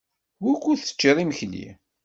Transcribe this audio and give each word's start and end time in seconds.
Wukud 0.43 0.79
teččiḍ 0.79 1.17
imekli? 1.23 1.67